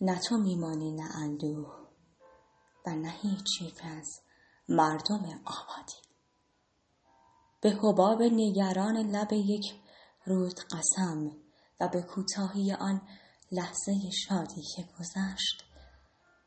[0.00, 1.88] نه تو میمانی نه اندوه
[2.86, 4.20] و نه هیچ یک از
[4.68, 6.02] مردم آبادی.
[7.60, 9.64] به حباب نگران لب یک
[10.26, 11.36] رود قسم
[11.80, 13.08] و به کوتاهی آن
[13.52, 15.64] لحظه شادی که گذشت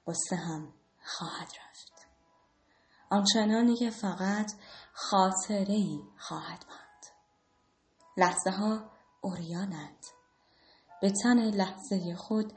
[0.08, 0.74] قصه هم
[1.04, 2.08] خواهد رفت.
[3.10, 4.52] آنچنانی که فقط
[4.94, 7.06] خاطره ای خواهد ماند.
[8.18, 8.92] لحظه ها
[9.22, 10.06] اوریانند
[11.02, 12.54] به تن لحظه خود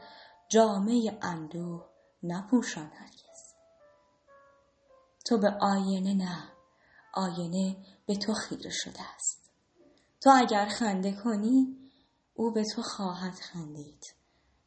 [0.49, 1.87] جامعه اندوه
[2.23, 3.55] نپوشان هرگز.
[5.25, 6.53] تو به آینه نه.
[7.15, 7.77] آینه
[8.07, 9.51] به تو خیره شده است.
[10.21, 11.91] تو اگر خنده کنی
[12.35, 14.05] او به تو خواهد خندید.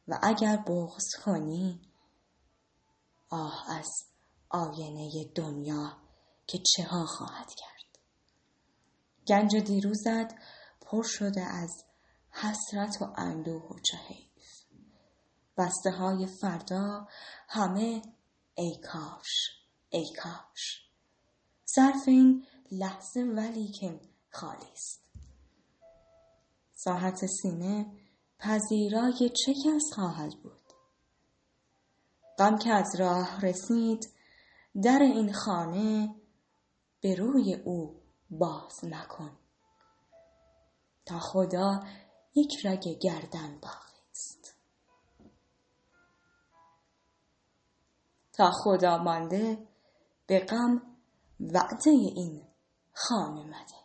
[0.08, 1.80] و اگر بغض کنی
[3.30, 3.90] آه از
[4.48, 5.96] آینه دنیا
[6.46, 7.98] که چه ها خواهد کرد.
[9.28, 10.34] گنج دیروزت
[10.80, 11.84] پر شده از
[12.30, 14.37] حسرت و اندوه و چه حیف
[15.58, 17.08] بسته های فردا
[17.48, 18.02] همه
[18.54, 19.58] ای کاش
[19.90, 20.88] ای کاش.
[21.64, 25.02] صرف این لحظه ولی که خالی است.
[26.74, 27.86] ساحت سینه
[28.38, 30.72] پذیرای چه کس خواهد بود؟
[32.38, 34.08] غم که از راه رسید
[34.82, 36.14] در این خانه
[37.00, 39.38] به روی او باز مکن
[41.06, 41.80] تا خدا
[42.34, 43.87] یک رگ گردن باقی
[48.38, 49.68] تا خدا مانده
[50.26, 50.82] به غم
[51.40, 52.42] وعده این
[52.92, 53.77] خانه مده